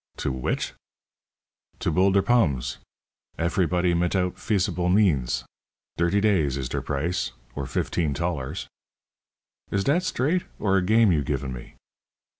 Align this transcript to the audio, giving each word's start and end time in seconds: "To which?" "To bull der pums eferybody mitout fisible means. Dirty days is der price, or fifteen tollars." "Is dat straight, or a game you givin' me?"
"To 0.17 0.31
which?" 0.31 0.73
"To 1.77 1.91
bull 1.91 2.11
der 2.11 2.23
pums 2.23 2.77
eferybody 3.37 3.93
mitout 3.95 4.33
fisible 4.39 4.89
means. 4.91 5.45
Dirty 5.95 6.19
days 6.19 6.57
is 6.57 6.69
der 6.69 6.81
price, 6.81 7.33
or 7.53 7.67
fifteen 7.67 8.15
tollars." 8.15 8.67
"Is 9.69 9.83
dat 9.83 10.01
straight, 10.01 10.45
or 10.57 10.75
a 10.75 10.81
game 10.81 11.11
you 11.11 11.23
givin' 11.23 11.53
me?" 11.53 11.75